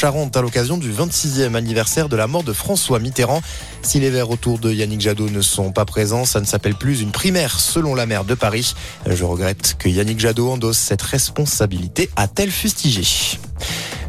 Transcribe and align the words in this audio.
Charente 0.00 0.34
à 0.34 0.40
l'occasion 0.40 0.78
du 0.78 0.90
26e 0.90 1.54
anniversaire 1.54 2.08
de 2.08 2.16
la 2.16 2.26
mort 2.26 2.42
de 2.42 2.54
François 2.54 2.98
Mitterrand. 3.00 3.42
Si 3.82 4.00
les 4.00 4.08
verts 4.08 4.30
autour 4.30 4.58
de 4.58 4.72
Yannick 4.72 5.02
Jadot 5.02 5.28
ne 5.28 5.42
sont 5.42 5.72
pas 5.72 5.84
présents, 5.84 6.24
ça 6.24 6.40
ne 6.40 6.46
s'appelle 6.46 6.74
plus 6.74 7.02
une 7.02 7.10
primaire 7.10 7.60
selon 7.60 7.94
la 7.94 8.06
maire 8.06 8.24
de 8.24 8.32
Paris. 8.32 8.74
Je 9.04 9.24
regrette 9.24 9.76
que 9.78 9.90
Yannick 9.90 10.18
Jadot 10.18 10.52
endosse 10.52 10.78
cette 10.78 11.02
responsabilité, 11.02 12.08
a-t-elle 12.16 12.50
fustigé. 12.50 13.02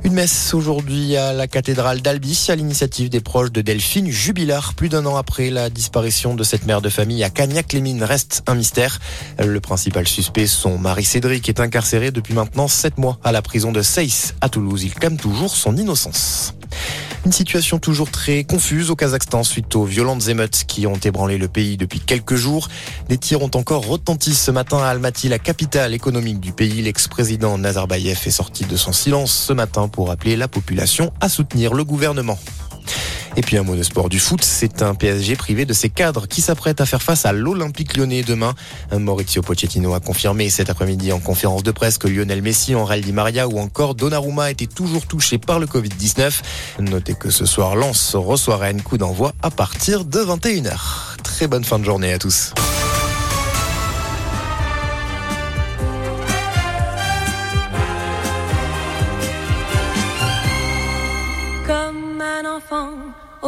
Une 0.03 0.13
messe 0.13 0.55
aujourd'hui 0.55 1.15
à 1.15 1.31
la 1.31 1.47
cathédrale 1.47 2.02
d'Albi 2.02 2.47
à 2.49 2.55
l'initiative 2.55 3.09
des 3.09 3.21
proches 3.21 3.52
de 3.52 3.61
Delphine 3.61 4.09
Jubilard. 4.09 4.73
Plus 4.73 4.89
d'un 4.89 5.05
an 5.05 5.16
après 5.16 5.52
la 5.52 5.70
disparition 5.70 6.34
de 6.34 6.43
cette 6.43 6.66
mère 6.66 6.81
de 6.81 6.89
famille 6.89 7.23
à 7.23 7.29
Cagnac-les-Mines 7.29 8.03
reste 8.03 8.41
un 8.48 8.55
mystère. 8.55 8.99
Le 9.38 9.59
principal 9.59 10.07
suspect, 10.07 10.48
son 10.48 10.79
mari 10.79 11.03
Cédric, 11.03 11.48
est 11.49 11.59
incarcéré 11.59 12.09
depuis 12.09 12.34
maintenant 12.34 12.67
sept 12.67 12.98
mois 12.98 13.20
à 13.23 13.31
la 13.31 13.43
prison 13.43 13.71
de 13.71 13.84
Seyss 13.84 14.34
à 14.41 14.49
Toulouse. 14.49 14.84
Il 14.84 14.95
clame 14.95 15.17
toujours 15.17 15.55
son 15.55 15.77
innocence. 15.77 16.55
Une 17.23 17.31
situation 17.31 17.77
toujours 17.77 18.09
très 18.09 18.43
confuse 18.43 18.89
au 18.89 18.95
Kazakhstan 18.95 19.43
suite 19.43 19.75
aux 19.75 19.85
violentes 19.85 20.27
émeutes 20.27 20.63
qui 20.67 20.88
ont 20.88 20.95
ébranlé 20.95 21.38
le 21.38 21.48
pays 21.48 21.77
depuis 21.77 21.99
quelques 21.99 22.34
jours. 22.34 22.67
Des 23.09 23.20
tirs 23.20 23.43
ont 23.43 23.52
encore 23.53 23.85
retenti 23.85 24.34
ce 24.34 24.49
matin 24.49 24.79
à 24.79 24.88
Almaty, 24.88 25.29
la 25.29 25.38
capitale 25.38 25.93
économique 25.93 26.39
du 26.39 26.52
pays. 26.52 26.81
L'ex-président 26.81 27.59
Nazarbayev 27.59 28.20
est 28.26 28.31
sorti 28.31 28.65
de 28.65 28.76
son 28.76 28.91
silence 28.91 29.31
ce 29.31 29.53
matin 29.53 29.88
pour 29.88 30.09
appeler 30.09 30.35
la 30.35 30.48
population 30.48 31.13
à 31.21 31.29
soutenir 31.29 31.76
le 31.76 31.84
gouvernement. 31.84 32.39
Et 33.38 33.41
puis 33.41 33.58
un 33.58 33.63
mot 33.63 33.76
de 33.76 33.84
sport 33.84 34.09
du 34.09 34.20
foot, 34.20 34.44
c'est 34.44 34.81
un 34.81 34.94
PSG 34.94 35.35
privé 35.35 35.66
de 35.66 35.73
ses 35.73 35.90
cadres 35.90 36.27
qui 36.27 36.41
s'apprête 36.41 36.81
à 36.81 36.85
faire 36.85 37.02
face 37.02 37.26
à 37.26 37.31
l'Olympique 37.31 37.95
lyonnais 37.95 38.23
demain. 38.23 38.54
Maurizio 38.91 39.41
Pochettino 39.41 39.94
a 39.94 39.99
confirmé 39.99 40.49
cet 40.49 40.70
après-midi 40.70 41.12
en 41.12 41.20
conférence 41.20 41.63
de 41.63 41.71
presse 41.71 41.98
que 41.98 42.07
Lionel 42.07 42.41
Messi, 42.41 42.76
Henri 42.76 43.02
Di 43.02 43.13
Maria 43.13 43.48
ou 43.48 43.59
encore 43.59 43.95
Donnarumma 43.95 44.52
étaient 44.52 44.67
toujours 44.67 45.05
touchés 45.05 45.38
par 45.38 45.59
le 45.59 45.66
Covid-19. 45.66 46.41
Notez 46.80 47.13
que 47.13 47.30
ce 47.30 47.45
soir, 47.45 47.76
Lens 47.76 48.16
reçoit 48.16 48.57
Rennes, 48.57 48.81
coup 48.81 48.98
d'envoi 48.98 49.34
à 49.41 49.49
partir 49.49 50.05
de 50.05 50.20
21h. 50.20 50.77
Très 51.24 51.48
bonne 51.48 51.63
fin 51.63 51.79
de 51.79 51.85
journée 51.85 52.13
à 52.13 52.20
tous. 52.20 52.54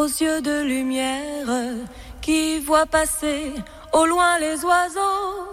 Aux 0.03 0.07
yeux 0.07 0.41
de 0.41 0.63
lumière 0.63 1.47
qui 2.21 2.59
voit 2.59 2.85
passer 2.85 3.53
au 3.93 4.05
loin 4.05 4.37
les 4.37 4.57
oiseaux. 4.65 5.47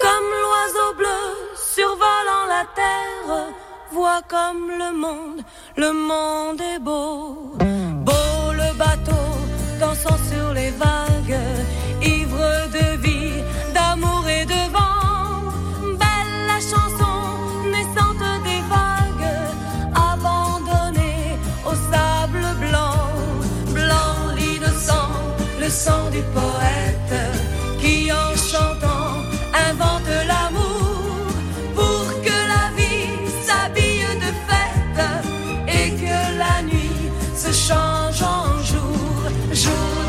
Comme 0.00 0.28
l'oiseau 0.42 0.94
bleu 0.96 1.22
survolant 1.56 2.46
la 2.48 2.64
terre, 2.80 3.48
voit 3.90 4.22
comme 4.28 4.70
le 4.70 4.92
monde, 4.96 5.40
le 5.76 5.92
monde 5.92 6.60
est 6.60 6.78
beau. 6.78 7.73
Du 26.10 26.22
poète, 26.32 27.20
qui 27.78 28.10
en 28.10 28.34
chantant 28.36 29.20
invente 29.68 30.08
l'amour 30.26 31.26
pour 31.74 32.06
que 32.22 32.36
la 32.52 32.70
vie 32.74 33.10
s'habille 33.44 34.06
de 34.24 34.30
fête 34.48 35.04
et 35.68 35.90
que 35.90 36.38
la 36.38 36.62
nuit 36.62 37.10
se 37.36 37.52
change 37.52 38.22
en 38.22 38.62
jour, 38.62 39.30
jour 39.52 40.03